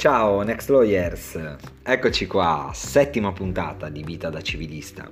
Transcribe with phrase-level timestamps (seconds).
[0.00, 1.38] Ciao Next Lawyers,
[1.82, 5.10] eccoci qua, settima puntata di Vita da Civilista.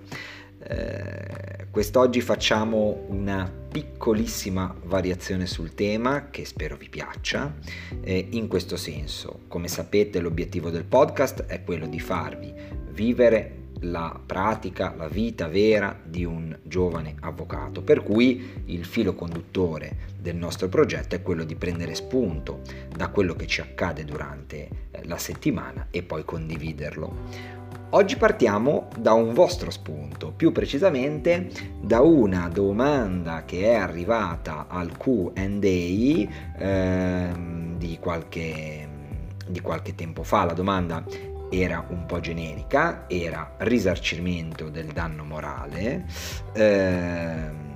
[0.60, 7.54] Eh, quest'oggi facciamo una piccolissima variazione sul tema che spero vi piaccia.
[8.00, 12.50] Eh, in questo senso, come sapete, l'obiettivo del podcast è quello di farvi
[12.88, 20.06] vivere la pratica, la vita vera di un giovane avvocato, per cui il filo conduttore
[20.20, 22.60] del nostro progetto è quello di prendere spunto
[22.94, 27.56] da quello che ci accade durante eh, la settimana e poi condividerlo.
[27.90, 31.48] Oggi partiamo da un vostro spunto, più precisamente
[31.80, 35.32] da una domanda che è arrivata al QA
[36.58, 38.86] ehm, di, qualche,
[39.46, 40.44] di qualche tempo fa.
[40.44, 41.02] La domanda
[41.50, 46.06] era un po' generica, era risarcimento del danno morale
[46.52, 47.66] ehm,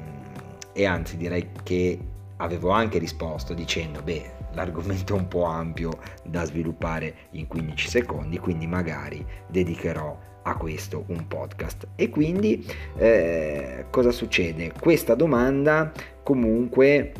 [0.72, 1.98] e anzi direi che
[2.36, 8.38] avevo anche risposto dicendo beh l'argomento è un po' ampio da sviluppare in 15 secondi
[8.38, 14.72] quindi magari dedicherò a questo un podcast e quindi eh, cosa succede?
[14.78, 15.92] Questa domanda
[16.22, 17.12] comunque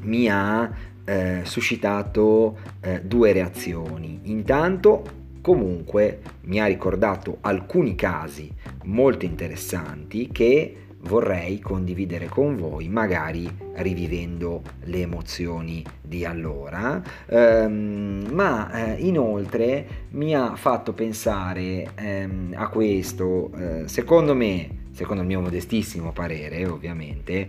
[0.00, 0.70] mi ha
[1.04, 4.20] eh, suscitato eh, due reazioni.
[4.24, 8.50] Intanto comunque mi ha ricordato alcuni casi
[8.84, 18.94] molto interessanti che vorrei condividere con voi, magari rivivendo le emozioni di allora, ehm, ma
[18.94, 25.40] eh, inoltre mi ha fatto pensare ehm, a questo, eh, secondo me, secondo il mio
[25.40, 27.48] modestissimo parere ovviamente,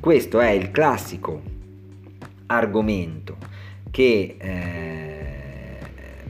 [0.00, 1.40] questo è il classico
[2.46, 3.36] argomento
[3.90, 4.36] che...
[4.38, 5.17] Eh,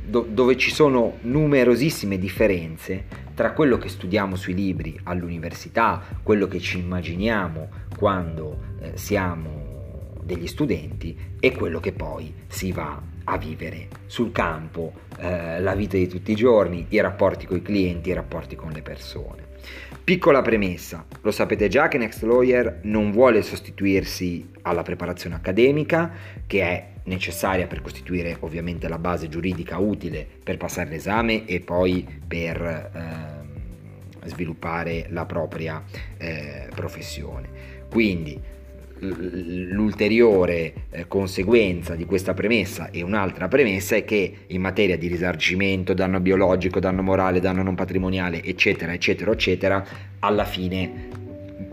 [0.09, 6.59] do, dove ci sono numerosissime differenze tra quello che studiamo sui libri all'università, quello che
[6.59, 13.89] ci immaginiamo quando eh, siamo degli studenti e quello che poi si va a vivere
[14.07, 18.15] sul campo, eh, la vita di tutti i giorni, i rapporti con i clienti, i
[18.15, 19.47] rapporti con le persone.
[20.03, 26.11] Piccola premessa, lo sapete già che Next Lawyer non vuole sostituirsi alla preparazione accademica,
[26.47, 32.07] che è necessaria per costituire ovviamente la base giuridica utile per passare l'esame e poi
[32.27, 35.85] per eh, sviluppare la propria
[36.17, 37.49] eh, professione.
[37.91, 38.41] Quindi
[39.01, 45.95] l'ulteriore eh, conseguenza di questa premessa e un'altra premessa è che in materia di risarcimento,
[45.95, 49.87] danno biologico, danno morale, danno non patrimoniale, eccetera, eccetera, eccetera,
[50.21, 51.17] alla fine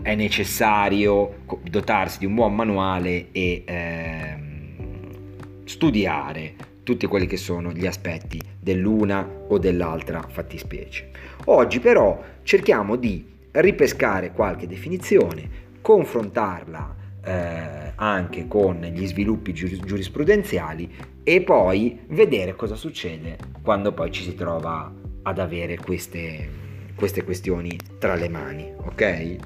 [0.02, 6.54] è necessario dotarsi di un buon manuale e ehm, studiare
[6.84, 11.10] tutti quelli che sono gli aspetti dell'una o dell'altra fattispecie.
[11.46, 16.94] Oggi però cerchiamo di ripescare qualche definizione, confrontarla
[17.26, 20.88] eh, anche con gli sviluppi giurisprudenziali
[21.24, 24.92] e poi vedere cosa succede quando poi ci si trova
[25.22, 26.48] ad avere queste,
[26.94, 29.36] queste questioni tra le mani, ok?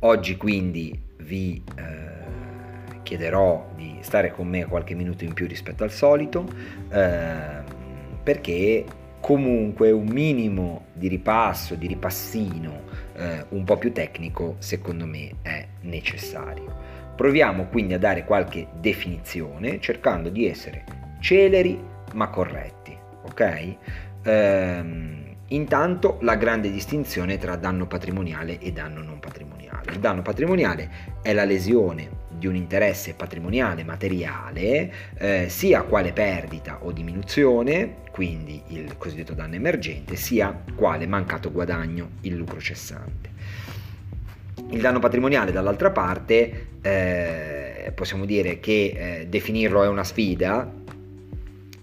[0.00, 5.92] Oggi quindi vi eh, chiederò di stare con me qualche minuto in più rispetto al
[5.92, 6.44] solito
[6.90, 7.62] eh,
[8.22, 8.84] perché
[9.20, 15.66] comunque un minimo di ripasso, di ripassino eh, un po' più tecnico secondo me è
[15.82, 16.92] necessario.
[17.14, 20.84] Proviamo quindi a dare qualche definizione cercando di essere
[21.20, 21.78] celeri
[22.14, 23.76] ma corretti, ok?
[24.24, 29.92] Ehm, intanto la grande distinzione tra danno patrimoniale e danno non patrimoniale.
[29.92, 30.90] Il danno patrimoniale
[31.22, 38.62] è la lesione di un interesse patrimoniale materiale, eh, sia quale perdita o diminuzione, quindi
[38.68, 43.30] il cosiddetto danno emergente, sia quale mancato guadagno, il lucro cessante.
[44.70, 50.70] Il danno patrimoniale dall'altra parte eh, possiamo dire che eh, definirlo è una sfida,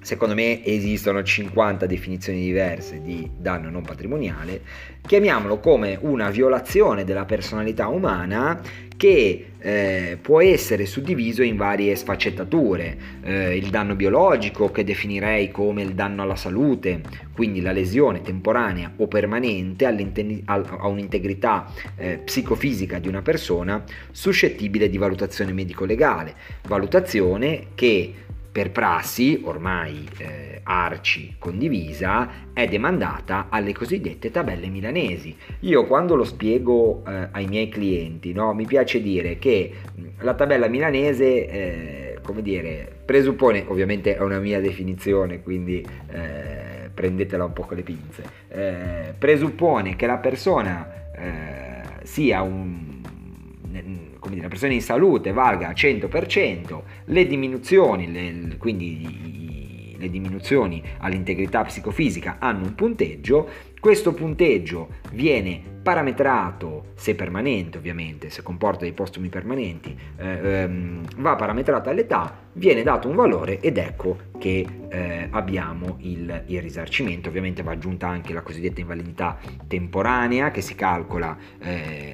[0.02, 4.62] secondo me esistono 50 definizioni diverse di danno non patrimoniale,
[5.06, 8.60] chiamiamolo come una violazione della personalità umana
[9.02, 12.96] che eh, può essere suddiviso in varie sfaccettature.
[13.24, 17.02] Eh, il danno biologico che definirei come il danno alla salute,
[17.34, 25.00] quindi la lesione temporanea o permanente a un'integrità eh, psicofisica di una persona suscettibile di
[25.00, 26.36] valutazione medico-legale,
[26.68, 28.14] valutazione che
[28.52, 35.36] per prassi ormai eh, arci condivisa è demandata alle cosiddette tabelle milanesi.
[35.62, 39.74] Io quando lo spiego eh, ai miei clienti, no, mi piace dire che
[40.20, 47.46] la tabella milanese, eh, come dire, presuppone, ovviamente è una mia definizione, quindi eh, prendetela
[47.46, 52.92] un po' con le pinze, eh, presuppone che la persona eh, sia un
[54.20, 59.41] come dire, la persona in salute valga 100%, le diminuzioni, le, quindi
[60.02, 63.48] le diminuzioni all'integrità psicofisica hanno un punteggio,
[63.80, 71.36] questo punteggio viene parametrato, se permanente ovviamente, se comporta dei postumi permanenti, eh, ehm, va
[71.36, 77.30] parametrata all'età, viene dato un valore ed ecco che eh, abbiamo il, il, risarcimento.
[77.30, 81.36] Ovviamente va aggiunta anche la cosiddetta invalidità temporanea che si calcola.
[81.60, 82.11] Eh,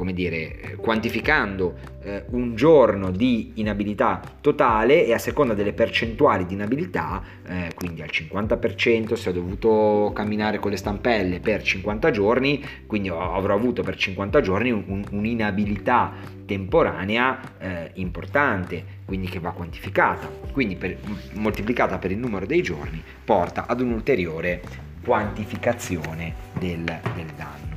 [0.00, 6.54] come dire, quantificando eh, un giorno di inabilità totale e a seconda delle percentuali di
[6.54, 12.64] inabilità, eh, quindi al 50% se ho dovuto camminare con le stampelle per 50 giorni,
[12.86, 16.14] quindi avrò avuto per 50 giorni un, un'inabilità
[16.46, 20.96] temporanea eh, importante, quindi che va quantificata, quindi per,
[21.34, 24.62] moltiplicata per il numero dei giorni porta ad un'ulteriore
[25.04, 27.69] quantificazione del, del danno.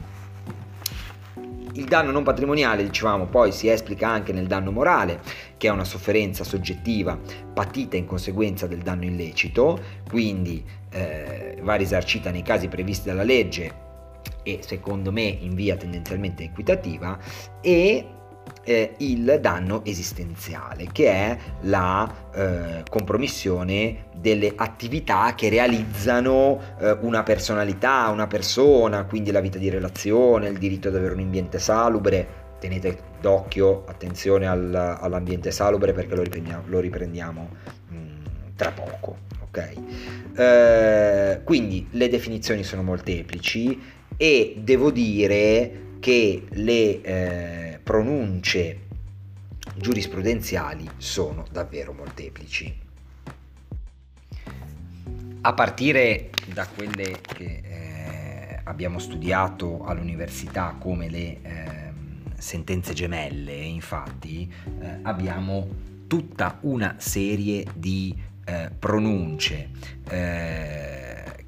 [1.76, 5.22] Il danno non patrimoniale, dicevamo, poi si esplica anche nel danno morale,
[5.58, 7.20] che è una sofferenza soggettiva
[7.54, 13.82] patita in conseguenza del danno illecito, quindi eh, va risarcita nei casi previsti dalla legge
[14.44, 17.18] e secondo me in via tendenzialmente equitativa.
[17.62, 18.08] E
[18.64, 27.24] eh, il danno esistenziale, che è la eh, compromissione delle attività che realizzano eh, una
[27.24, 32.42] personalità, una persona, quindi la vita di relazione, il diritto ad avere un ambiente salubre.
[32.60, 37.50] Tenete d'occhio, attenzione al, all'ambiente salubre perché lo riprendiamo, lo riprendiamo
[37.90, 38.26] mh, mm,
[38.56, 39.18] tra poco.
[39.50, 39.76] Okay?
[40.36, 43.80] Eh, quindi le definizioni sono molteplici
[44.16, 48.78] e devo dire che le eh, pronunce
[49.78, 52.78] giurisprudenziali sono davvero molteplici.
[55.40, 61.94] A partire da quelle che eh, abbiamo studiato all'università come le eh,
[62.38, 65.70] sentenze gemelle, infatti, eh, abbiamo
[66.08, 68.14] tutta una serie di
[68.44, 69.70] eh, pronunce
[70.10, 71.03] eh,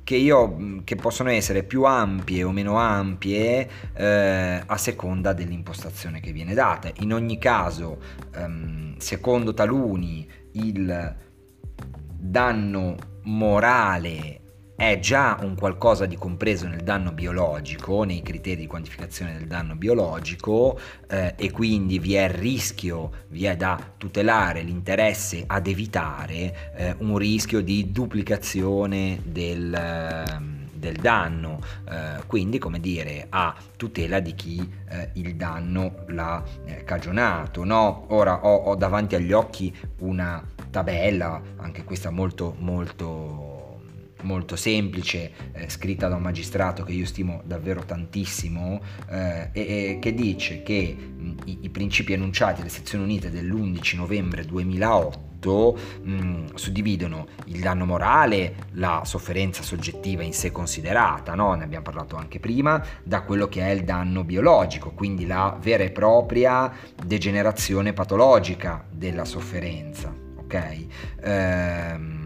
[0.05, 6.31] che, io, che possono essere più ampie o meno ampie eh, a seconda dell'impostazione che
[6.31, 6.91] viene data.
[6.99, 7.99] In ogni caso,
[8.35, 11.15] ehm, secondo taluni, il
[12.17, 14.41] danno morale
[14.75, 19.75] è già un qualcosa di compreso nel danno biologico, nei criteri di quantificazione del danno
[19.75, 20.77] biologico
[21.07, 26.95] eh, e quindi vi è il rischio, vi è da tutelare l'interesse ad evitare eh,
[26.99, 29.73] un rischio di duplicazione del...
[29.73, 36.43] Eh, del danno, eh, quindi come dire a tutela di chi eh, il danno l'ha
[36.65, 37.63] eh, cagionato.
[37.63, 38.05] No?
[38.09, 43.54] Ora ho, ho davanti agli occhi una tabella, anche questa molto molto
[44.25, 49.99] molto semplice, eh, scritta da un magistrato che io stimo davvero tantissimo, eh, e, e,
[50.01, 56.55] che dice che mh, i, i, principi enunciati dalle sezioni unite dell'11 novembre 2008 mh,
[56.55, 61.53] suddividono il danno morale, la sofferenza soggettiva in sé considerata, no?
[61.53, 65.83] ne abbiamo parlato anche prima, da quello che è il danno biologico, quindi la vera
[65.83, 66.71] e propria
[67.03, 70.13] degenerazione patologica della sofferenza.
[70.37, 70.85] Ok?
[71.21, 72.24] Ehm,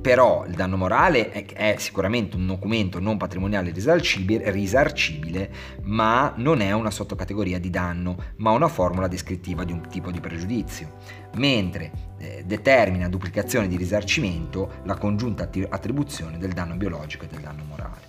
[0.00, 5.50] però il danno morale è, è, sicuramente un documento non patrimoniale risarcibile, risarcibile,
[5.82, 10.20] ma non è una sottocategoria di danno, ma una formula descrittiva di un tipo di
[10.20, 10.96] pregiudizio,
[11.36, 17.64] mentre eh, determina duplicazione di risarcimento la congiunta attribuzione del danno biologico e del danno
[17.64, 18.08] morale.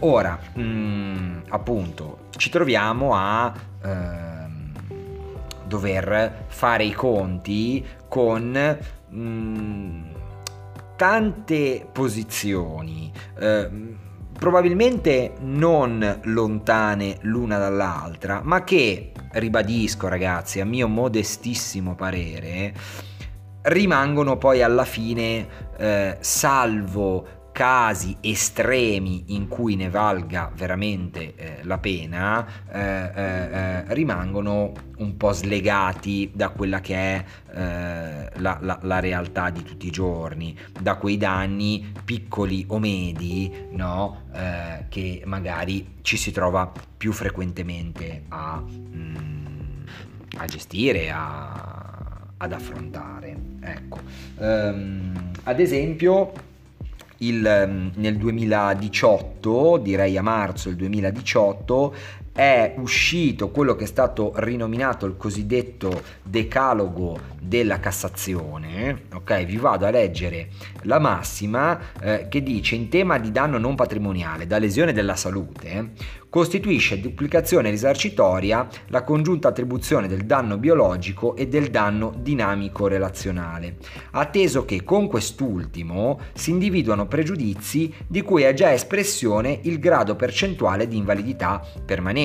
[0.00, 4.72] Ora, mh, mm, appunto, ci troviamo a ehm,
[5.66, 8.78] dover fare i conti con...
[9.08, 10.20] Mh, mm,
[11.02, 13.68] tante posizioni, eh,
[14.38, 22.72] probabilmente non lontane l'una dall'altra, ma che, ribadisco ragazzi, a mio modestissimo parere,
[23.62, 31.78] rimangono poi alla fine, eh, salvo casi estremi in cui ne valga veramente eh, la
[31.78, 38.78] pena eh, eh, eh, rimangono un po' slegati da quella che è eh, la, la,
[38.82, 44.22] la, realtà di tutti i giorni, da quei danni piccoli o medi no?
[44.32, 49.84] Eh, che magari ci si trova più frequentemente a, mm,
[50.38, 51.92] a gestire, a,
[52.36, 53.36] ad affrontare.
[53.60, 54.00] Ecco.
[54.36, 56.32] Um, ad esempio,
[57.22, 61.94] il, ehm, nel 2018, direi a marzo del 2018,
[62.32, 69.44] è uscito quello che è stato rinominato il cosiddetto decalogo della Cassazione, ok?
[69.44, 70.48] Vi vado a leggere
[70.82, 75.90] la massima eh, che dice in tema di danno non patrimoniale da lesione della salute,
[76.32, 83.76] costituisce duplicazione risarcitoria la congiunta attribuzione del danno biologico e del danno dinamico relazionale,
[84.12, 90.88] atteso che con quest'ultimo si individuano pregiudizi di cui è già espressione il grado percentuale
[90.88, 92.21] di invalidità permanente,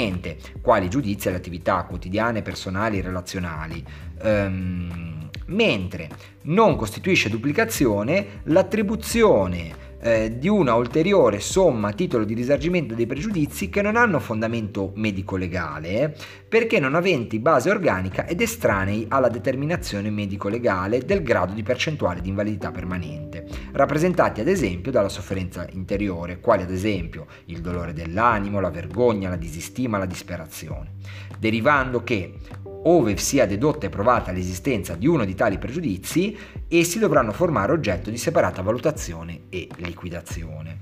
[0.62, 3.84] quali giudizi alle attività quotidiane, personali e relazionali.
[4.22, 6.10] Um, mentre
[6.44, 13.70] non costituisce duplicazione l'attribuzione eh, di una ulteriore somma a titolo di risarcimento dei pregiudizi
[13.70, 16.16] che non hanno fondamento medico-legale
[16.48, 22.30] perché non aventi base organica ed estranei alla determinazione medico-legale del grado di percentuale di
[22.30, 28.70] invalidità permanente, rappresentati ad esempio dalla sofferenza interiore, quali ad esempio il dolore dell'animo, la
[28.70, 30.92] vergogna, la disistima, la disperazione,
[31.38, 32.36] derivando che
[32.84, 38.10] ove sia dedotta e provata l'esistenza di uno di tali pregiudizi, essi dovranno formare oggetto
[38.10, 40.80] di separata valutazione e liquidazione.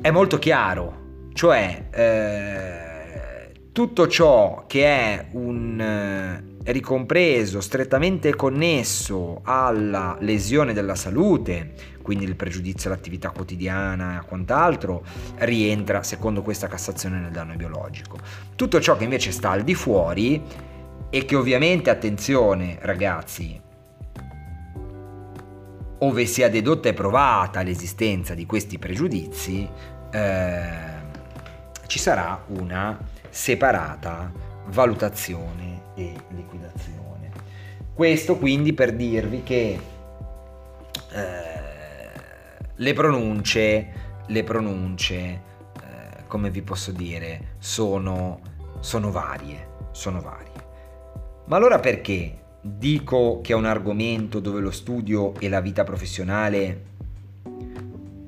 [0.00, 10.16] È molto chiaro, cioè eh, tutto ciò che è un eh, ricompreso, strettamente connesso alla
[10.20, 15.04] lesione della salute, quindi il pregiudizio all'attività quotidiana e quant'altro,
[15.38, 18.18] rientra secondo questa Cassazione nel danno biologico.
[18.54, 20.70] Tutto ciò che invece sta al di fuori
[21.14, 23.60] e che ovviamente, attenzione ragazzi,
[25.98, 29.68] ove sia dedotta e provata l'esistenza di questi pregiudizi,
[30.10, 30.70] eh,
[31.86, 34.32] ci sarà una separata
[34.68, 37.30] valutazione e liquidazione.
[37.92, 39.78] Questo quindi per dirvi che
[41.12, 41.42] eh,
[42.74, 43.86] le pronunce,
[44.28, 45.42] le pronunce, eh,
[46.26, 48.40] come vi posso dire, sono,
[48.80, 50.51] sono varie, sono varie.
[51.52, 56.84] Ma allora perché dico che è un argomento dove lo studio e la vita professionale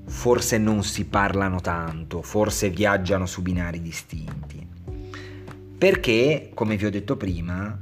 [0.05, 4.69] forse non si parlano tanto, forse viaggiano su binari distinti?
[5.79, 7.79] Perché, come vi ho detto prima,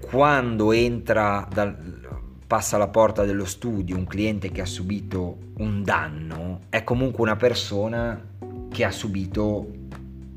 [0.00, 1.76] quando entra dal,
[2.46, 7.36] passa alla porta dello studio un cliente che ha subito un danno, è comunque una
[7.36, 8.24] persona
[8.70, 9.70] che ha subito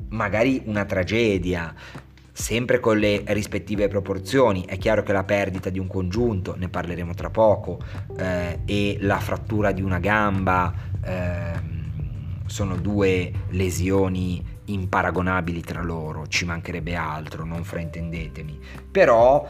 [0.10, 1.74] magari una tragedia,
[2.42, 4.66] sempre con le rispettive proporzioni.
[4.66, 7.80] È chiaro che la perdita di un congiunto, ne parleremo tra poco,
[8.18, 10.74] eh, e la frattura di una gamba
[11.06, 11.70] eh,
[12.48, 18.60] sono due lesioni imparagonabili tra loro, ci mancherebbe altro, non fraintendetemi.
[18.90, 19.48] Però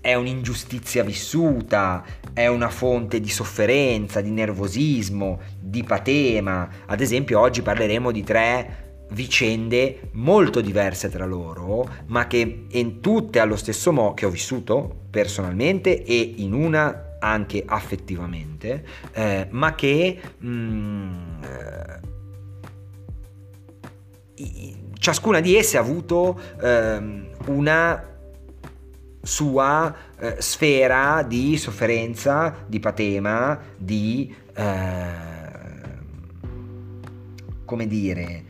[0.00, 6.68] è un'ingiustizia vissuta, è una fonte di sofferenza, di nervosismo, di patema.
[6.86, 13.38] Ad esempio oggi parleremo di tre vicende molto diverse tra loro, ma che in tutte
[13.38, 20.20] allo stesso modo che ho vissuto personalmente e in una anche affettivamente, eh, ma che
[20.42, 22.00] mm, eh,
[24.98, 28.08] ciascuna di esse ha avuto eh, una
[29.22, 35.28] sua eh, sfera di sofferenza, di patema, di eh,
[37.66, 38.44] come dire,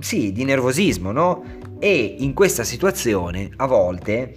[0.00, 1.44] sì, di nervosismo, no?
[1.78, 4.36] E in questa situazione a volte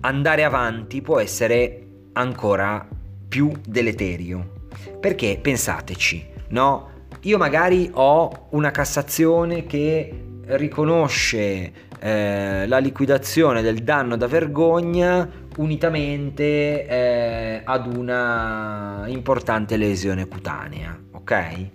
[0.00, 2.86] andare avanti può essere ancora
[3.28, 4.66] più deleterio.
[5.00, 6.96] Perché pensateci, no?
[7.22, 16.86] Io magari ho una Cassazione che riconosce eh, la liquidazione del danno da vergogna unitamente
[16.86, 21.70] eh, ad una importante lesione cutanea, ok?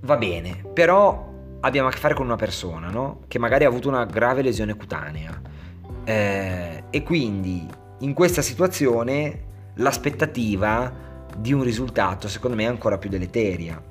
[0.00, 3.20] Va bene, però abbiamo a che fare con una persona, no?
[3.28, 5.40] Che magari ha avuto una grave lesione cutanea.
[6.04, 7.66] Eh, e quindi
[7.98, 11.04] in questa situazione l'aspettativa
[11.36, 13.82] di un risultato secondo me è ancora più deleteria.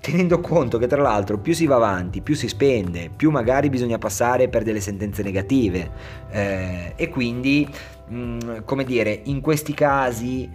[0.00, 3.98] Tenendo conto che tra l'altro più si va avanti, più si spende, più magari bisogna
[3.98, 5.90] passare per delle sentenze negative.
[6.30, 7.68] Eh, e quindi,
[8.08, 10.50] mh, come dire, in questi casi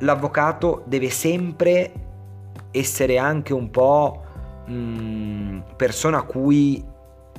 [0.00, 1.92] l'avvocato deve sempre
[2.70, 4.21] essere anche un po'
[4.72, 6.84] mm, persona a cui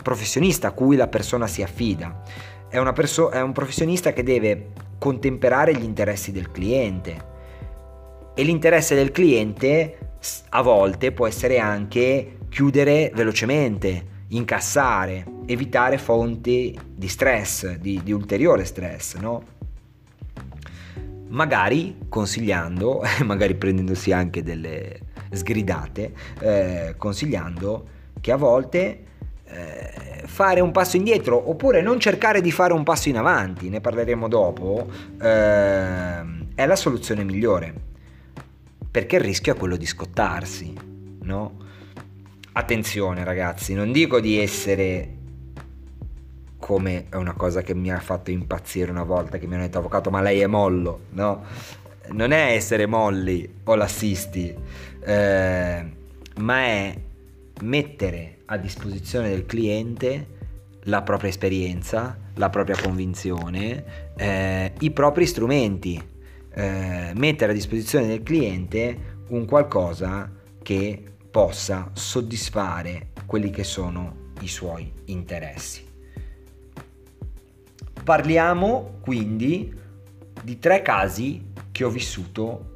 [0.02, 2.22] professionista a cui la persona si affida.
[2.68, 7.32] È, perso- è un professionista che deve contemperare gli interessi del cliente
[8.34, 9.98] e l'interesse del cliente
[10.50, 18.66] a volte può essere anche chiudere velocemente, incassare, evitare fonti di stress, di, di ulteriore
[18.66, 19.52] stress, no?
[21.28, 25.00] Magari consigliando, magari prendendosi anche delle,
[25.36, 27.88] sgridate, eh, consigliando
[28.20, 29.04] che a volte
[29.46, 33.82] eh, fare un passo indietro oppure non cercare di fare un passo in avanti, ne
[33.82, 34.88] parleremo dopo,
[35.22, 36.22] eh,
[36.56, 37.74] è la soluzione migliore,
[38.90, 40.74] perché il rischio è quello di scottarsi,
[41.22, 41.62] no?
[42.54, 45.22] Attenzione ragazzi, non dico di essere
[46.58, 49.80] come è una cosa che mi ha fatto impazzire una volta che mi hanno detto
[49.80, 51.44] avvocato ma lei è mollo, no?
[52.12, 54.56] Non è essere molli o lassisti,
[55.06, 55.86] eh,
[56.38, 56.98] ma è
[57.62, 60.28] mettere a disposizione del cliente
[60.84, 66.02] la propria esperienza, la propria convinzione, eh, i propri strumenti,
[66.54, 70.32] eh, mettere a disposizione del cliente un qualcosa
[70.62, 75.92] che possa soddisfare quelli che sono i suoi interessi.
[78.04, 79.74] Parliamo quindi
[80.44, 82.74] di tre casi che ho vissuto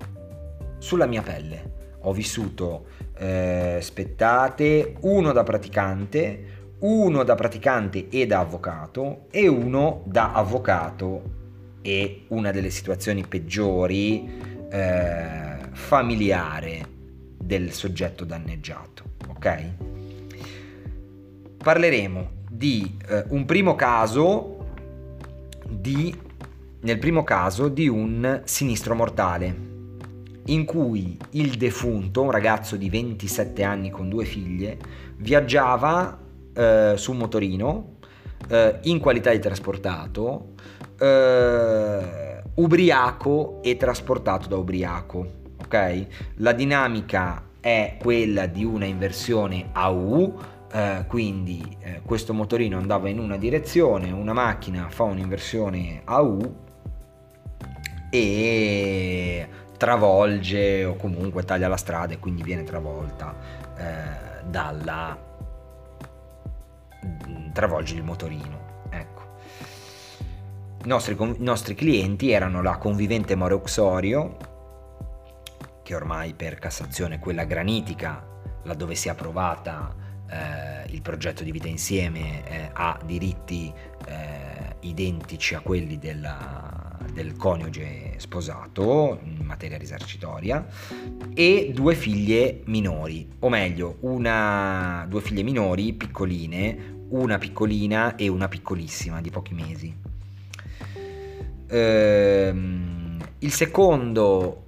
[0.78, 1.76] sulla mia pelle.
[2.08, 2.86] Ho vissuto
[3.18, 6.46] eh, spettate, uno da praticante,
[6.80, 11.36] uno da praticante e da avvocato e uno da avvocato
[11.82, 14.40] e una delle situazioni peggiori
[14.72, 16.86] eh, familiare
[17.38, 19.04] del soggetto danneggiato.
[19.28, 19.64] Ok?
[21.58, 24.66] Parleremo di eh, un primo caso
[25.68, 26.18] di,
[26.80, 29.76] nel primo caso di un sinistro mortale
[30.48, 34.78] in cui il defunto, un ragazzo di 27 anni con due figlie,
[35.18, 36.18] viaggiava
[36.54, 37.96] eh, su un motorino
[38.50, 40.54] eh, in qualità di trasportato,
[41.00, 45.36] eh, ubriaco e trasportato da ubriaco.
[45.64, 46.06] Ok?
[46.36, 50.34] La dinamica è quella di una inversione a U,
[50.72, 56.56] eh, quindi eh, questo motorino andava in una direzione, una macchina fa un'inversione a U
[58.10, 63.36] e travolge o comunque taglia la strada e quindi viene travolta
[63.78, 65.26] eh, dalla
[67.54, 69.22] travolge il motorino ecco.
[70.84, 74.38] I nostri, i nostri clienti erano la convivente More Uxorio
[75.84, 78.26] che ormai per Cassazione quella granitica
[78.64, 79.96] laddove si è approvata
[80.30, 83.74] eh, il progetto di vita insieme eh, ha diritti
[84.06, 86.87] eh, identici a quelli della
[87.18, 90.64] del coniuge sposato in materia risarcitoria
[91.34, 98.48] e due figlie minori, o meglio, una, due figlie minori piccoline, una piccolina e una
[98.48, 99.96] piccolissima di pochi mesi.
[101.70, 104.66] Ehm, il secondo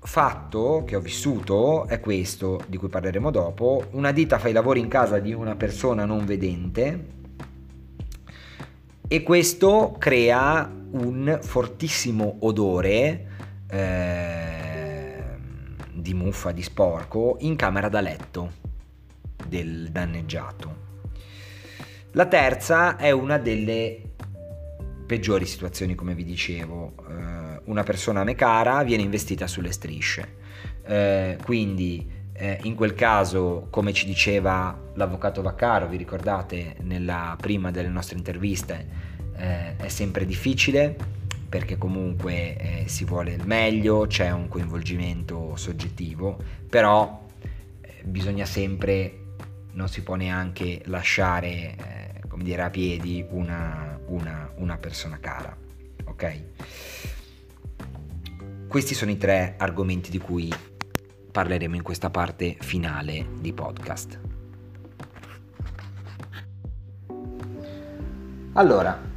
[0.00, 3.88] fatto che ho vissuto è questo, di cui parleremo dopo.
[3.90, 7.14] Una ditta fa i lavori in casa di una persona non vedente
[9.08, 13.26] e questo crea un fortissimo odore
[13.68, 15.24] eh,
[15.92, 18.52] di muffa, di sporco in camera da letto
[19.46, 20.84] del danneggiato.
[22.12, 24.00] La terza è una delle
[25.06, 26.94] peggiori situazioni, come vi dicevo.
[27.08, 30.44] Eh, una persona a me cara viene investita sulle strisce.
[30.84, 37.70] Eh, quindi eh, in quel caso, come ci diceva l'avvocato Vaccaro, vi ricordate nella prima
[37.70, 40.96] delle nostre interviste, eh, è sempre difficile
[41.48, 47.26] perché comunque eh, si vuole il meglio, c'è un coinvolgimento soggettivo, però
[47.80, 49.18] eh, bisogna sempre,
[49.72, 55.56] non si può neanche lasciare, eh, come dire, a piedi una, una, una persona cara,
[56.04, 56.42] ok?
[58.68, 60.52] Questi sono i tre argomenti di cui
[61.30, 64.18] parleremo in questa parte finale di podcast.
[68.54, 69.14] Allora,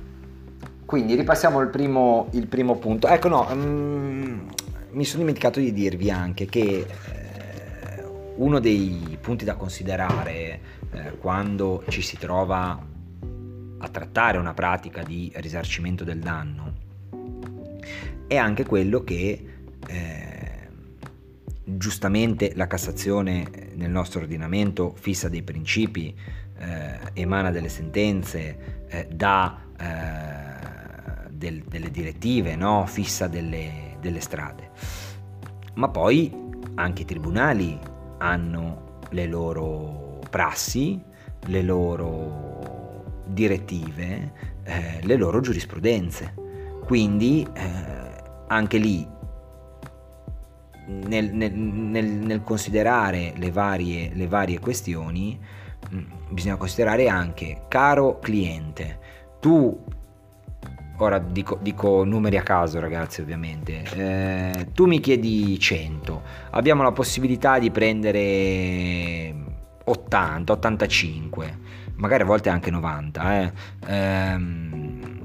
[0.89, 3.05] quindi ripassiamo il primo, il primo punto.
[3.05, 4.49] Ecco, no, um,
[4.89, 8.03] mi sono dimenticato di dirvi anche che eh,
[8.37, 10.59] uno dei punti da considerare
[10.91, 12.83] eh, quando ci si trova
[13.77, 16.73] a trattare una pratica di risarcimento del danno
[18.25, 19.45] è anche quello che
[19.87, 20.67] eh,
[21.65, 26.15] giustamente la Cassazione nel nostro ordinamento fissa dei principi,
[26.57, 30.38] eh, emana delle sentenze, eh, dà eh,
[31.39, 32.85] del, delle direttive, no?
[32.85, 34.69] fissa delle, delle strade.
[35.75, 36.31] Ma poi
[36.75, 37.79] anche i tribunali
[38.19, 41.01] hanno le loro prassi,
[41.47, 46.35] le loro direttive, eh, le loro giurisprudenze.
[46.83, 49.07] Quindi eh, anche lì
[50.87, 55.39] nel, nel, nel, nel considerare le varie, le varie questioni
[55.93, 55.99] mm,
[56.29, 58.99] bisogna considerare anche, caro cliente,
[59.39, 59.85] tu
[60.99, 66.91] ora dico, dico, numeri a caso ragazzi ovviamente, eh, tu mi chiedi 100, abbiamo la
[66.91, 69.33] possibilità di prendere
[69.83, 71.57] 80, 85,
[71.95, 73.41] magari a volte anche 90.
[73.41, 73.51] Eh.
[73.87, 75.17] Ehm,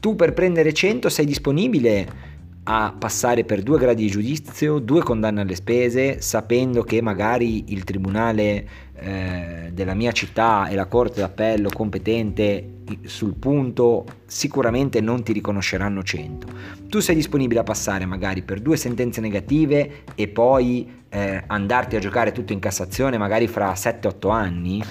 [0.00, 2.32] tu per prendere 100 sei disponibile
[2.64, 7.84] a passare per due gradi di giudizio, due condanne alle spese, sapendo che magari il
[7.84, 12.74] tribunale eh, della mia città e la corte d'appello competente
[13.06, 16.46] sul punto sicuramente non ti riconosceranno 100.
[16.88, 21.98] Tu sei disponibile a passare magari per due sentenze negative e poi eh, andarti a
[21.98, 24.82] giocare tutto in Cassazione magari fra 7-8 anni?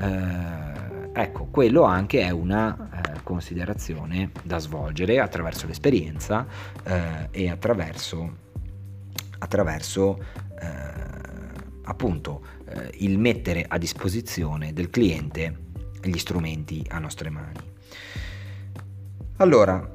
[0.00, 6.46] Eh, ecco, quello anche è una eh, considerazione da svolgere attraverso l'esperienza
[6.84, 8.36] eh, e attraverso,
[9.38, 10.18] attraverso
[11.84, 12.42] appunto
[12.74, 15.56] eh, il mettere a disposizione del cliente
[16.02, 17.58] gli strumenti a nostre mani.
[19.36, 19.90] Allora,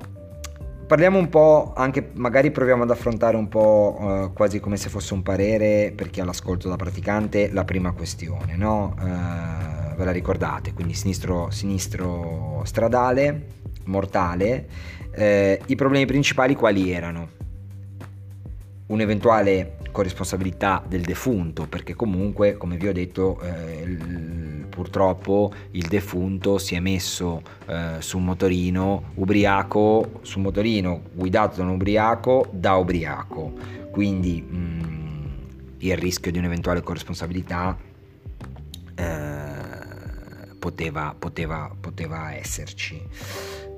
[0.88, 5.14] parliamo un po', anche magari proviamo ad affrontare un po' eh, quasi come se fosse
[5.14, 8.96] un parere per chi ha l'ascolto da praticante la prima questione, no?
[9.00, 13.48] Eh, ve la ricordate, quindi sinistro, sinistro stradale,
[13.86, 14.68] mortale.
[15.12, 17.30] Eh, I problemi principali quali erano?
[18.88, 26.60] Un'eventuale corresponsabilità del defunto, perché comunque, come vi ho detto, eh, il, purtroppo il defunto
[26.60, 32.46] si è messo eh, su un motorino ubriaco, su un motorino guidato da un ubriaco
[32.52, 33.54] da ubriaco,
[33.90, 35.26] quindi mh, mm,
[35.80, 37.76] il rischio di un'eventuale corresponsabilità
[38.94, 43.02] eh, poteva, poteva, poteva esserci.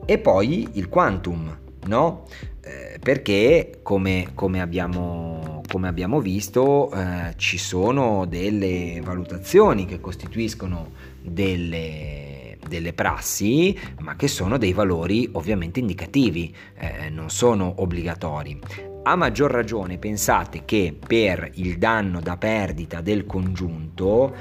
[0.03, 2.25] E poi il quantum, no?
[2.61, 5.28] Eh, perché come, come, abbiamo,
[5.69, 14.27] come, abbiamo, visto eh, ci sono delle valutazioni che costituiscono delle, delle, prassi ma che
[14.27, 18.59] sono dei valori ovviamente indicativi eh, non sono obbligatori.
[19.03, 24.35] A maggior ragione pensate che per il danno da perdita del congiunto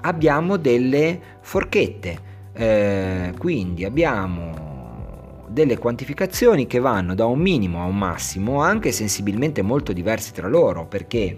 [0.00, 2.20] abbiamo delle forchette,
[2.52, 4.69] eh, quindi abbiamo
[5.50, 10.46] delle quantificazioni che vanno da un minimo a un massimo, anche sensibilmente molto diversi tra
[10.46, 11.36] loro, perché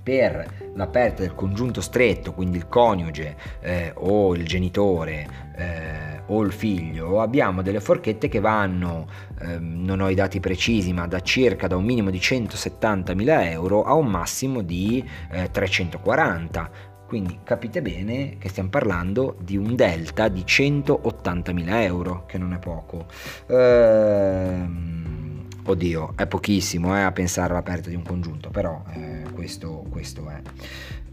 [0.00, 6.42] per la perdita del congiunto stretto, quindi il coniuge eh, o il genitore eh, o
[6.42, 9.08] il figlio, abbiamo delle forchette che vanno,
[9.40, 13.82] eh, non ho i dati precisi, ma da circa da un minimo di 170.000 euro
[13.82, 15.04] a un massimo di
[15.50, 22.54] 340 quindi capite bene che stiamo parlando di un delta di 180.000 euro, che non
[22.54, 23.04] è poco.
[23.48, 29.84] Ehm, oddio, è pochissimo eh, a pensare alla perdita di un congiunto, però eh, questo,
[29.90, 30.40] questo, è.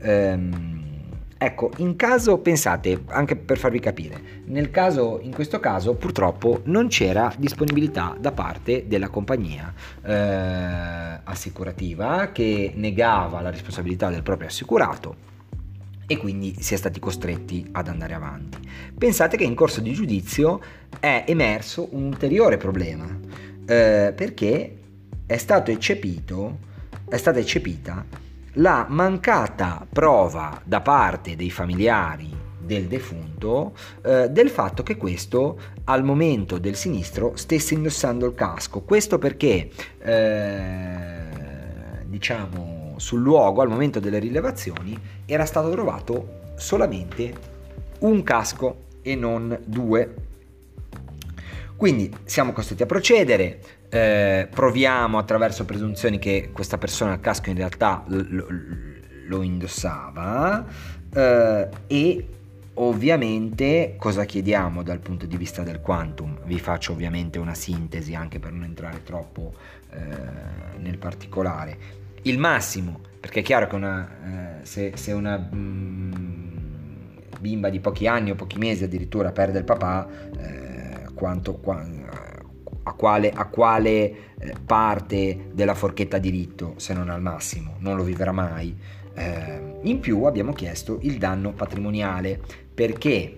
[0.08, 0.88] Ehm,
[1.42, 6.90] Ecco, in caso, pensate, anche per farvi capire, nel caso, in questo caso purtroppo non
[6.90, 15.29] c'era disponibilità da parte della compagnia eh, assicurativa che negava la responsabilità del proprio assicurato
[16.12, 18.58] e quindi si è stati costretti ad andare avanti.
[18.98, 20.60] Pensate che in corso di giudizio
[21.00, 23.06] è emerso un ulteriore problema,
[23.68, 24.78] eh, perché
[25.28, 26.58] è, eccepito,
[27.08, 28.04] è stata eccepita
[28.54, 36.04] la mancata prova da parte dei familiari del defunto eh, del fatto che questo al
[36.04, 38.82] momento del sinistro stesse indossando il casco.
[38.82, 39.70] Questo perché,
[40.00, 41.24] eh,
[42.06, 47.34] diciamo, sul luogo al momento delle rilevazioni era stato trovato solamente
[48.00, 50.16] un casco e non due.
[51.76, 57.56] Quindi siamo costretti a procedere, eh, proviamo attraverso presunzioni che questa persona il casco in
[57.56, 58.48] realtà lo,
[59.28, 60.66] lo indossava
[61.14, 62.28] eh, e
[62.76, 66.40] ovviamente cosa chiediamo dal punto di vista del quantum?
[66.44, 69.54] Vi faccio ovviamente una sintesi anche per non entrare troppo
[69.92, 70.00] eh,
[70.80, 71.78] nel particolare
[72.24, 76.52] il massimo, perché è chiaro che una, eh, se, se, una mm,
[77.40, 81.86] bimba di pochi anni o pochi mesi addirittura perde il papà, eh, quanto, qua,
[82.84, 88.04] a quale, a quale eh, parte della forchetta diritto se non al massimo, non lo
[88.04, 88.76] vivrà mai.
[89.14, 92.40] Eh, in più abbiamo chiesto il danno patrimoniale
[92.74, 93.36] perché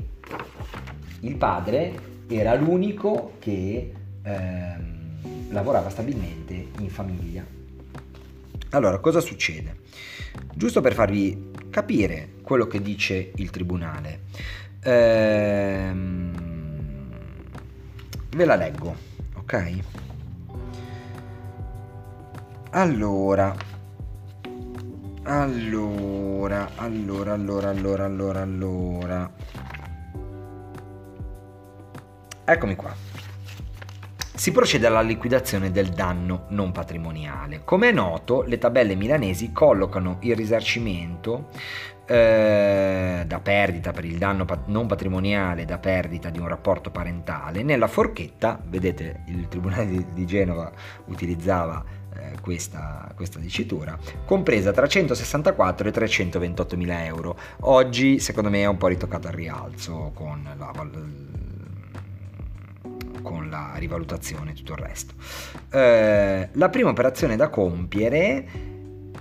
[1.22, 7.60] il padre era l'unico che ehm, lavorava stabilmente in famiglia
[8.72, 9.80] allora, cosa succede?
[10.54, 14.22] Giusto per farvi capire quello che dice il tribunale,
[14.84, 16.32] ehm,
[18.30, 18.96] ve la leggo,
[19.36, 19.80] ok?
[22.72, 23.54] Allora,
[25.24, 29.32] allora, allora, allora, allora, allora, allora.
[32.46, 33.11] eccomi qua.
[34.42, 37.62] Si procede alla liquidazione del danno non patrimoniale.
[37.64, 41.50] Come è noto, le tabelle milanesi collocano il risarcimento
[42.08, 47.86] eh, da perdita per il danno non patrimoniale da perdita di un rapporto parentale nella
[47.86, 50.72] forchetta, vedete il Tribunale di, di Genova
[51.06, 57.38] utilizzava eh, questa, questa, dicitura, compresa tra 164 e 328 mila euro.
[57.60, 60.72] Oggi secondo me è un po' ritoccato al rialzo con la,
[63.22, 65.14] con la rivalutazione e tutto il resto.
[65.72, 68.70] Eh, la prima operazione da compiere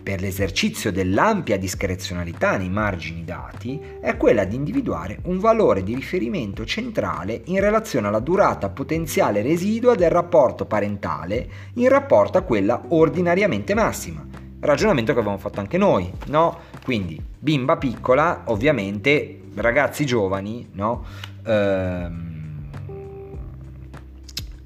[0.03, 6.65] per l'esercizio dell'ampia discrezionalità nei margini dati è quella di individuare un valore di riferimento
[6.65, 13.75] centrale in relazione alla durata potenziale residua del rapporto parentale in rapporto a quella ordinariamente
[13.75, 14.27] massima.
[14.61, 16.59] Ragionamento che avevamo fatto anche noi, no?
[16.85, 21.05] Quindi bimba piccola, ovviamente ragazzi giovani, no?
[21.47, 22.30] Ehm,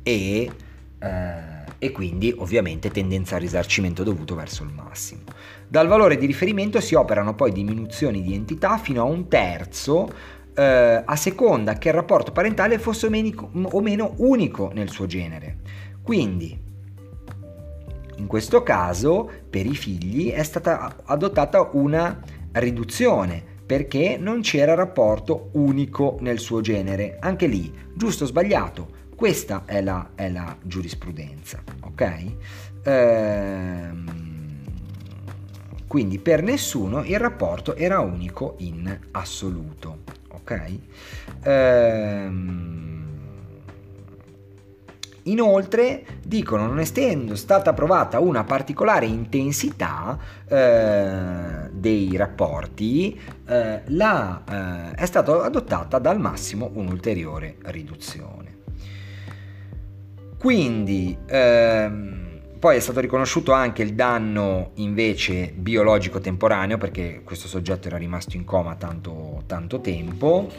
[0.05, 0.51] e
[1.01, 5.21] eh, e quindi ovviamente tendenza al risarcimento dovuto verso il massimo.
[5.69, 10.11] Dal valore di riferimento si operano poi diminuzioni di entità fino a un terzo
[10.55, 15.05] eh, a seconda che il rapporto parentale fosse o meno, o meno unico nel suo
[15.05, 15.59] genere.
[16.03, 16.59] Quindi
[18.17, 22.19] in questo caso per i figli è stata adottata una
[22.53, 27.19] riduzione perché non c'era rapporto unico nel suo genere.
[27.21, 32.24] Anche lì, giusto o sbagliato, questa è la, è la giurisprudenza, ok?
[32.83, 34.05] Ehm,
[35.87, 39.98] quindi per nessuno il rapporto era unico in assoluto,
[40.29, 40.79] ok?
[41.42, 43.05] Ehm,
[45.27, 54.42] Inoltre dicono non essendo stata provata una particolare intensità eh, dei rapporti, eh, la,
[54.92, 58.63] eh, è stata adottata dal massimo un'ulteriore riduzione.
[60.44, 67.87] Quindi ehm, poi è stato riconosciuto anche il danno invece biologico temporaneo perché questo soggetto
[67.87, 70.50] era rimasto in coma tanto, tanto tempo.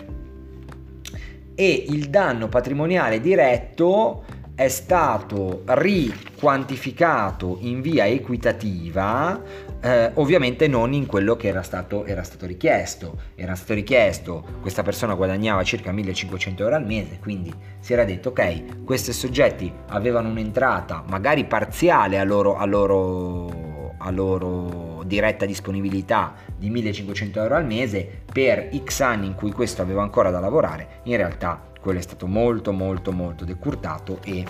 [1.53, 4.23] E il danno patrimoniale diretto
[4.55, 9.39] è stato riquantificato in via equitativa,
[9.85, 13.19] eh, ovviamente non in quello che era stato, era stato, richiesto.
[13.35, 18.29] Era stato richiesto, questa persona guadagnava circa 1500 euro al mese, quindi si era detto
[18.29, 26.33] ok, questi soggetti avevano un'entrata magari parziale a loro, a loro, a loro diretta disponibilità
[26.57, 31.01] di 1500 euro al mese per x anni in cui questo aveva ancora da lavorare,
[31.03, 34.43] in realtà quello è stato molto molto molto decurtato e,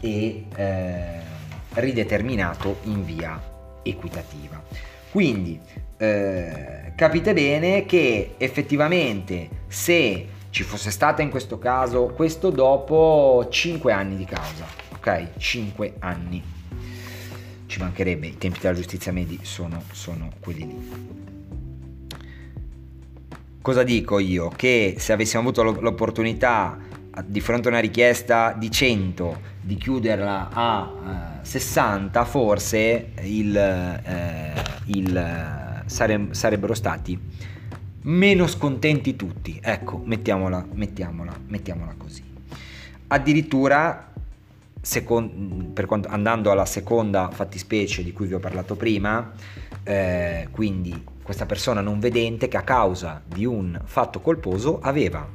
[0.00, 1.20] e eh,
[1.74, 3.47] rideterminato in via
[3.88, 4.62] equitativa.
[5.10, 5.58] Quindi
[5.96, 13.92] eh, capite bene che effettivamente se ci fosse stata in questo caso questo dopo 5
[13.92, 15.36] anni di causa, ok?
[15.36, 16.42] 5 anni.
[17.66, 21.26] Ci mancherebbe, i tempi della giustizia medi sono, sono quelli lì.
[23.60, 24.48] Cosa dico io?
[24.48, 26.78] Che se avessimo avuto l'opportunità
[27.26, 34.52] di fronte a una richiesta di 100 di chiuderla a eh, 60, forse il, eh,
[34.86, 37.20] il, sare, sarebbero stati
[38.04, 39.60] meno scontenti tutti.
[39.62, 42.22] Ecco, mettiamola, mettiamola, mettiamola così.
[43.08, 44.10] Addirittura,
[44.80, 49.32] second, quanto, andando alla seconda fattispecie di cui vi ho parlato prima,
[49.82, 55.28] eh, quindi questa persona non vedente che a causa di un fatto colposo aveva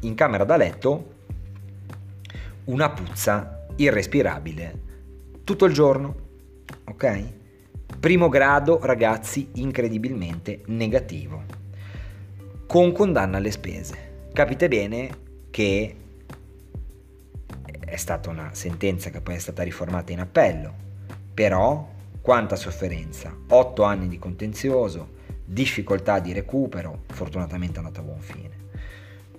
[0.00, 1.14] in camera da letto
[2.66, 4.84] una puzza irrespirabile
[5.44, 6.14] tutto il giorno,
[6.84, 7.34] ok?
[8.00, 11.44] Primo grado, ragazzi, incredibilmente negativo,
[12.66, 14.28] con condanna alle spese.
[14.32, 15.08] Capite bene
[15.50, 15.96] che
[17.78, 20.74] è stata una sentenza che poi è stata riformata in appello,
[21.32, 21.88] però
[22.20, 28.50] quanta sofferenza, 8 anni di contenzioso, difficoltà di recupero, fortunatamente è andata a buon fine.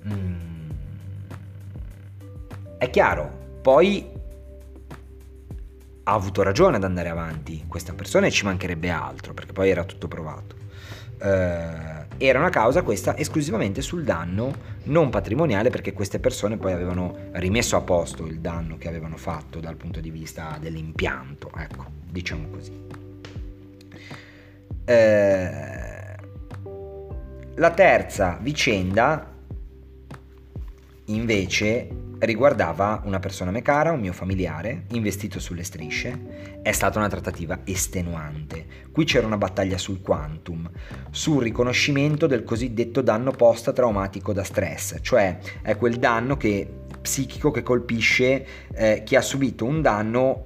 [0.07, 0.56] Mm.
[2.77, 4.07] È chiaro, poi
[6.03, 9.83] ha avuto ragione ad andare avanti questa persona e ci mancherebbe altro, perché poi era
[9.83, 10.55] tutto provato.
[11.19, 17.17] Eh, era una causa questa esclusivamente sul danno non patrimoniale perché queste persone poi avevano
[17.31, 22.49] rimesso a posto il danno che avevano fatto dal punto di vista dell'impianto, ecco diciamo
[22.49, 22.85] così.
[24.85, 26.15] Eh,
[27.55, 29.33] la terza vicenda
[31.05, 36.59] invece riguardava una persona a me cara, un mio familiare, investito sulle strisce.
[36.61, 38.65] È stata una trattativa estenuante.
[38.91, 40.69] Qui c'era una battaglia sul quantum,
[41.11, 46.67] sul riconoscimento del cosiddetto danno post-traumatico da stress, cioè è quel danno che,
[47.01, 50.45] psichico che colpisce eh, chi ha subito un danno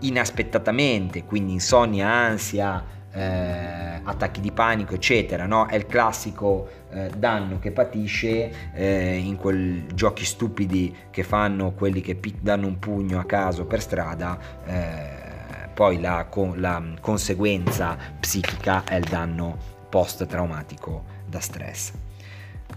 [0.00, 5.46] inaspettatamente, quindi insonnia, ansia, eh, attacchi di panico, eccetera.
[5.46, 5.66] No?
[5.66, 12.02] È il classico eh, danno che patisce eh, in quei giochi stupidi che fanno quelli
[12.02, 14.38] che danno un pugno a caso per strada.
[14.66, 15.24] Eh,
[15.72, 19.56] poi la, con- la conseguenza psichica è il danno
[19.88, 21.92] post-traumatico da stress.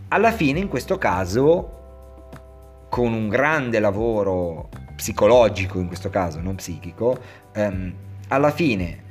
[0.10, 1.78] Alla fine, in questo caso,
[2.89, 7.17] con un grande lavoro psicologico, in questo caso non psichico,
[7.54, 7.93] ehm,
[8.30, 9.08] alla fine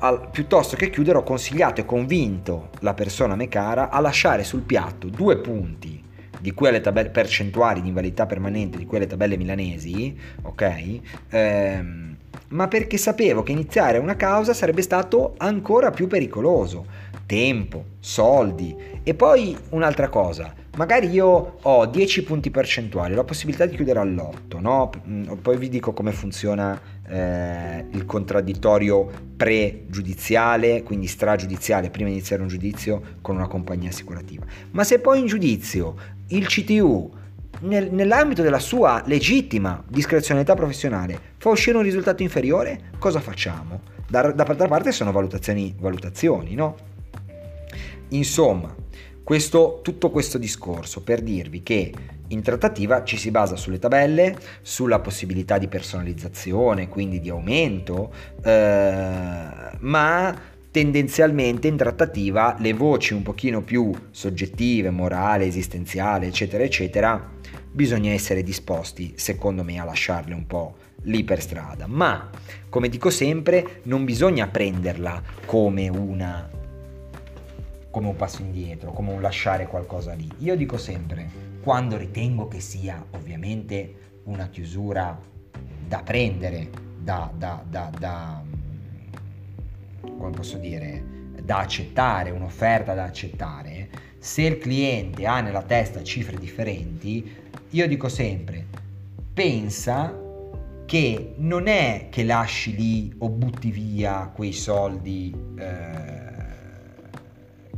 [0.00, 4.44] al, piuttosto che chiudere ho consigliato e convinto la persona a me cara a lasciare
[4.44, 6.02] sul piatto due punti
[6.40, 11.00] di quelle tabelle percentuali di invalidità permanente di quelle tabelle milanesi, ok?
[11.28, 12.16] Ehm,
[12.48, 17.08] ma perché sapevo che iniziare una causa sarebbe stato ancora più pericoloso.
[17.26, 23.66] Tempo, soldi e poi un'altra cosa, magari io ho 10 punti percentuali, ho la possibilità
[23.66, 24.90] di chiudere all'otto, no?
[25.06, 32.40] Mm, poi vi dico come funziona eh, il contraddittorio pregiudiziale, quindi stragiudiziale, prima di iniziare
[32.40, 34.46] un giudizio con una compagnia assicurativa.
[34.70, 35.96] Ma se poi in giudizio
[36.28, 37.12] il CTU
[37.60, 43.82] nel, nell'ambito della sua legittima discrezionalità professionale fa uscire un risultato inferiore, cosa facciamo?
[44.08, 46.74] Da, da parte sono valutazioni, valutazioni, no?
[48.08, 48.74] Insomma,
[49.22, 51.92] questo, tutto questo discorso per dirvi che
[52.28, 59.48] in trattativa ci si basa sulle tabelle, sulla possibilità di personalizzazione, quindi di aumento, eh,
[59.78, 67.30] ma tendenzialmente in trattativa le voci un pochino più soggettive, morale, esistenziale, eccetera, eccetera,
[67.72, 71.86] bisogna essere disposti, secondo me, a lasciarle un po' lì per strada.
[71.86, 72.30] Ma,
[72.68, 76.48] come dico sempre, non bisogna prenderla come una
[77.90, 80.28] come un passo indietro, come un lasciare qualcosa lì.
[80.38, 81.28] Io dico sempre,
[81.62, 85.18] quando ritengo che sia ovviamente una chiusura
[85.86, 88.42] da prendere, da, da, da, da
[90.02, 91.02] come posso dire,
[91.42, 97.34] da accettare, un'offerta da accettare, se il cliente ha nella testa cifre differenti,
[97.70, 98.66] io dico sempre,
[99.32, 100.14] pensa
[100.84, 106.29] che non è che lasci lì o butti via quei soldi eh,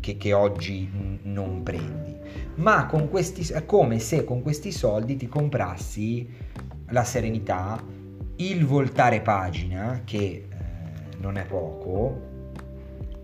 [0.03, 0.91] che, che oggi
[1.23, 2.19] non prendi,
[2.57, 6.29] ma con questi, come se con questi soldi ti comprassi
[6.89, 7.81] la serenità,
[8.37, 10.47] il voltare pagina, che eh,
[11.19, 12.21] non è poco,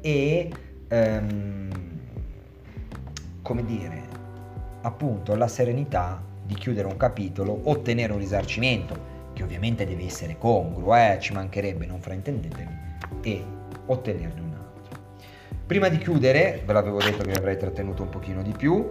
[0.01, 0.49] e
[0.87, 1.69] ehm,
[3.43, 4.03] come dire,
[4.83, 10.95] appunto la serenità di chiudere un capitolo, ottenere un risarcimento, che ovviamente deve essere congruo,
[10.95, 12.71] eh, ci mancherebbe, non fraintendetemi,
[13.23, 13.45] e
[13.87, 14.48] ottenerne un.
[15.69, 18.91] Prima di chiudere, ve l'avevo detto che vi avrei trattenuto un pochino di più,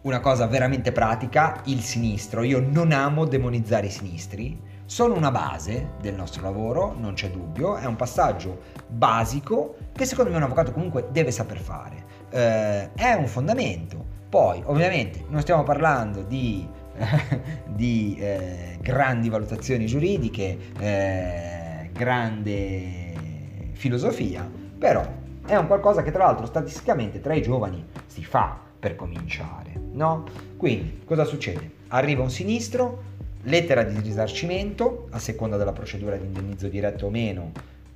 [0.00, 2.42] una cosa veramente pratica, il sinistro.
[2.42, 7.76] Io non amo demonizzare i sinistri, sono una base del nostro lavoro, non c'è dubbio,
[7.76, 12.04] è un passaggio basico che secondo me un avvocato comunque deve saper fare.
[12.30, 14.02] Eh, è un fondamento.
[14.30, 16.66] Poi, ovviamente, non stiamo parlando di,
[17.68, 23.01] di eh, grandi valutazioni giuridiche, eh, grande
[23.72, 25.04] filosofia, però
[25.44, 30.24] è un qualcosa che tra l'altro statisticamente tra i giovani si fa per cominciare, no?
[30.56, 31.70] Quindi cosa succede?
[31.88, 33.02] Arriva un sinistro,
[33.42, 37.52] lettera di risarcimento, a seconda della procedura di indennizzo diretto o meno,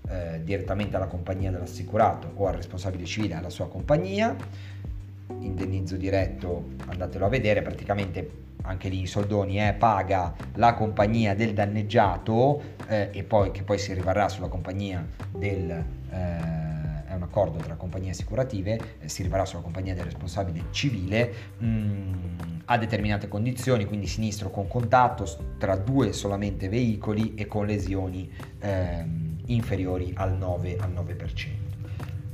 [0.09, 4.35] eh, direttamente alla compagnia dell'assicurato o al responsabile civile alla sua compagnia.
[5.41, 11.53] Indennizzo diretto, andatelo a vedere, praticamente anche lì in soldoni eh, paga la compagnia del
[11.53, 15.71] danneggiato eh, e poi che poi si rivarrà sulla compagnia del
[16.11, 16.66] eh,
[17.16, 22.12] un accordo tra compagnie assicurative, eh, si rivarrà sulla compagnia del responsabile civile mh, mm,
[22.66, 25.27] a determinate condizioni, quindi sinistro con contatto
[25.59, 29.05] tra due solamente veicoli e con lesioni eh,
[29.47, 31.64] inferiori al 9, al 9%.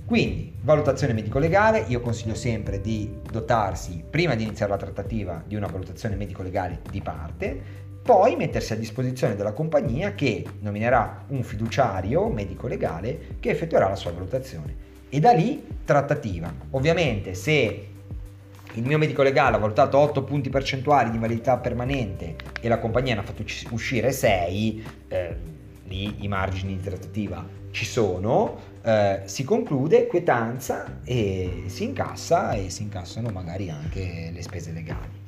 [0.05, 5.69] Quindi, valutazione medico-legale, io consiglio sempre di dotarsi, prima di iniziare la trattativa, di una
[5.69, 13.37] valutazione medico-legale di parte, poi mettersi a disposizione della compagnia che nominerà un fiduciario medico-legale
[13.39, 14.91] che effettuerà la sua valutazione.
[15.09, 16.53] E da lì trattativa.
[16.71, 17.87] Ovviamente se
[18.75, 23.15] il mio medico legale ha valutato 8 punti percentuali di validità permanente e la compagnia
[23.15, 25.37] ne ha fatto uscire 6, eh,
[25.85, 32.69] lì i margini di trattativa ci sono, eh, si conclude, quietanza e si incassa e
[32.71, 35.21] si incassano magari anche le spese legali.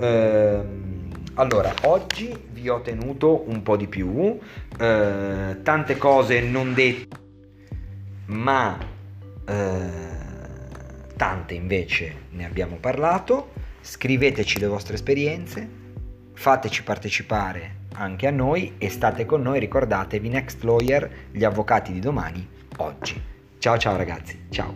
[0.00, 4.38] Ehm, allora, oggi vi ho tenuto un po' di più,
[4.78, 7.16] eh, tante cose non dette,
[8.26, 8.76] ma
[9.46, 9.90] eh,
[11.16, 13.52] tante invece ne abbiamo parlato.
[13.80, 15.66] Scriveteci le vostre esperienze,
[16.34, 22.00] fateci partecipare anche a noi e state con noi, ricordatevi Next Lawyer, gli avvocati di
[22.00, 22.46] domani,
[22.78, 23.20] oggi.
[23.58, 24.74] Ciao ciao ragazzi, ciao.